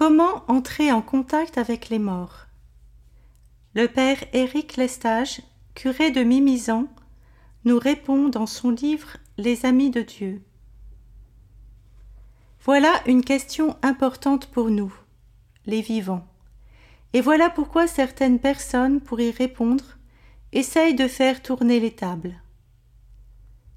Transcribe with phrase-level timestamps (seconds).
[0.00, 2.46] Comment entrer en contact avec les morts?
[3.74, 5.42] Le père Éric Lestage,
[5.74, 6.86] curé de Mimizan,
[7.66, 10.42] nous répond dans son livre Les Amis de Dieu.
[12.64, 14.90] Voilà une question importante pour nous,
[15.66, 16.26] les vivants.
[17.12, 19.84] Et voilà pourquoi certaines personnes, pour y répondre,
[20.52, 22.40] essayent de faire tourner les tables.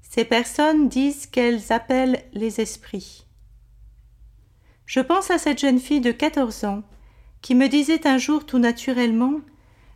[0.00, 3.26] Ces personnes disent qu'elles appellent les esprits.
[4.86, 6.82] Je pense à cette jeune fille de quatorze ans
[7.42, 9.40] qui me disait un jour tout naturellement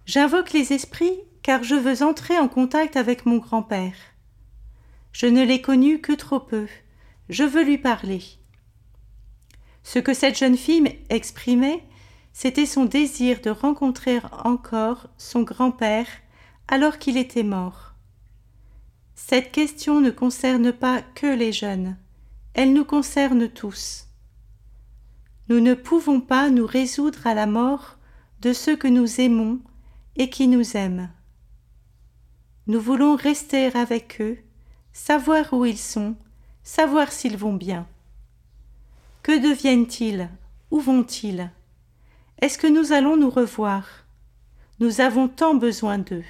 [0.06, 3.94] J'invoque les esprits car je veux entrer en contact avec mon grand-père.
[5.12, 6.66] Je ne l'ai connu que trop peu.
[7.28, 8.22] Je veux lui parler.
[9.82, 11.82] Ce que cette jeune fille exprimait,
[12.32, 16.06] c'était son désir de rencontrer encore son grand-père
[16.68, 17.94] alors qu'il était mort.
[19.14, 21.96] Cette question ne concerne pas que les jeunes,
[22.54, 24.07] elle nous concerne tous.
[25.48, 27.96] Nous ne pouvons pas nous résoudre à la mort
[28.40, 29.60] de ceux que nous aimons
[30.16, 31.10] et qui nous aiment.
[32.66, 34.38] Nous voulons rester avec eux,
[34.92, 36.16] savoir où ils sont,
[36.62, 37.86] savoir s'ils vont bien.
[39.22, 40.28] Que deviennent-ils?
[40.70, 41.50] Où vont-ils?
[42.42, 43.86] Est-ce que nous allons nous revoir?
[44.80, 46.24] Nous avons tant besoin d'eux.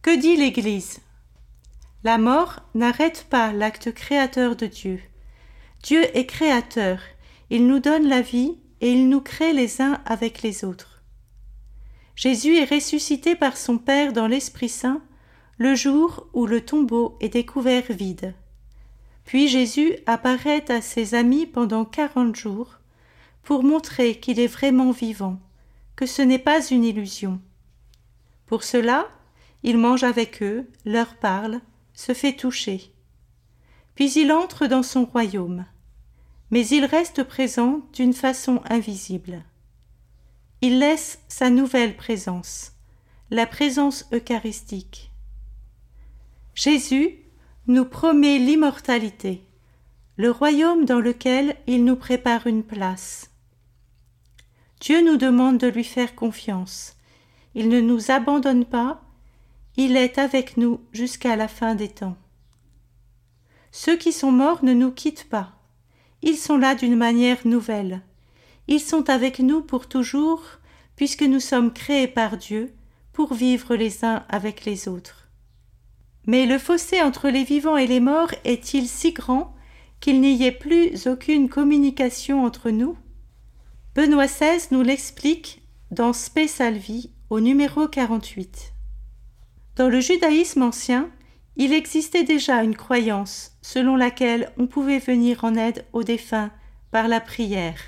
[0.00, 1.00] Que dit l'Église?
[2.04, 5.00] La mort n'arrête pas l'acte créateur de Dieu.
[5.82, 7.00] Dieu est créateur,
[7.50, 11.02] il nous donne la vie et il nous crée les uns avec les autres.
[12.14, 15.02] Jésus est ressuscité par son Père dans l'Esprit Saint
[15.58, 18.34] le jour où le tombeau est découvert vide.
[19.24, 22.78] Puis Jésus apparaît à ses amis pendant quarante jours
[23.42, 25.40] pour montrer qu'il est vraiment vivant,
[25.96, 27.40] que ce n'est pas une illusion.
[28.46, 29.08] Pour cela,
[29.62, 31.60] il mange avec eux, leur parle,
[31.94, 32.91] se fait toucher.
[33.94, 35.64] Puis il entre dans son royaume.
[36.50, 39.42] Mais il reste présent d'une façon invisible.
[40.60, 42.72] Il laisse sa nouvelle présence,
[43.30, 45.10] la présence eucharistique.
[46.54, 47.18] Jésus
[47.66, 49.42] nous promet l'immortalité,
[50.16, 53.30] le royaume dans lequel il nous prépare une place.
[54.80, 56.96] Dieu nous demande de lui faire confiance.
[57.54, 59.02] Il ne nous abandonne pas,
[59.76, 62.16] il est avec nous jusqu'à la fin des temps.
[63.72, 65.50] Ceux qui sont morts ne nous quittent pas.
[66.22, 68.02] Ils sont là d'une manière nouvelle.
[68.68, 70.42] Ils sont avec nous pour toujours,
[70.94, 72.72] puisque nous sommes créés par Dieu
[73.12, 75.28] pour vivre les uns avec les autres.
[76.26, 79.54] Mais le fossé entre les vivants et les morts est-il si grand
[80.00, 82.96] qu'il n'y ait plus aucune communication entre nous?
[83.94, 88.72] Benoît XVI nous l'explique dans Spe Salvi au numéro 48.
[89.76, 91.10] Dans le judaïsme ancien,
[91.56, 96.50] il existait déjà une croyance selon laquelle on pouvait venir en aide aux défunts
[96.90, 97.78] par la prière.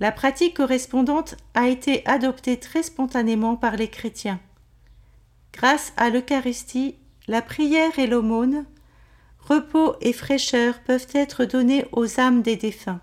[0.00, 4.40] La pratique correspondante a été adoptée très spontanément par les chrétiens.
[5.52, 6.96] Grâce à l'Eucharistie,
[7.28, 8.66] la prière et l'aumône,
[9.38, 13.00] repos et fraîcheur peuvent être donnés aux âmes des défunts.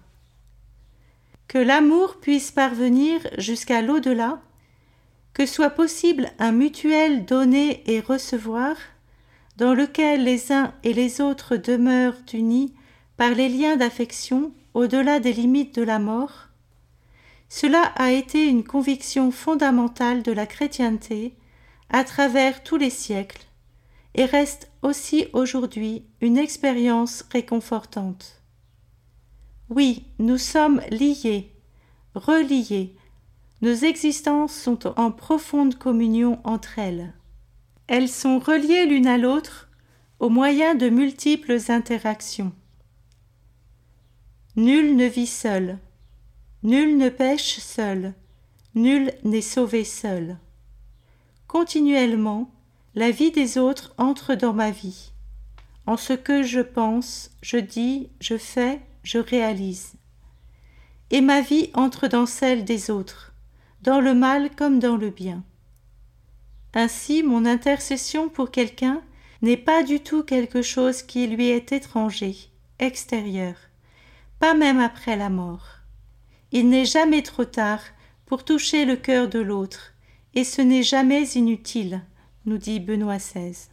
[1.47, 4.41] Que l'amour puisse parvenir jusqu'à l'au-delà
[5.33, 8.75] que soit possible un mutuel donner et recevoir,
[9.57, 12.73] dans lequel les uns et les autres demeurent unis
[13.17, 16.47] par les liens d'affection au-delà des limites de la mort,
[17.49, 21.35] cela a été une conviction fondamentale de la chrétienté
[21.89, 23.45] à travers tous les siècles
[24.15, 28.41] et reste aussi aujourd'hui une expérience réconfortante.
[29.69, 31.51] Oui, nous sommes liés,
[32.15, 32.95] reliés,
[33.61, 37.13] nos existences sont en profonde communion entre elles.
[37.87, 39.69] Elles sont reliées l'une à l'autre
[40.19, 42.53] au moyen de multiples interactions.
[44.55, 45.77] Nul ne vit seul,
[46.63, 48.13] nul ne pêche seul,
[48.73, 50.37] nul n'est sauvé seul.
[51.47, 52.51] Continuellement,
[52.95, 55.11] la vie des autres entre dans ma vie.
[55.85, 59.93] En ce que je pense, je dis, je fais, je réalise.
[61.11, 63.30] Et ma vie entre dans celle des autres
[63.81, 65.43] dans le mal comme dans le bien.
[66.73, 69.01] Ainsi mon intercession pour quelqu'un
[69.41, 72.35] n'est pas du tout quelque chose qui lui est étranger,
[72.79, 73.55] extérieur,
[74.39, 75.67] pas même après la mort.
[76.51, 77.81] Il n'est jamais trop tard
[78.25, 79.93] pour toucher le cœur de l'autre,
[80.33, 82.01] et ce n'est jamais inutile,
[82.45, 83.69] nous dit Benoît XVI.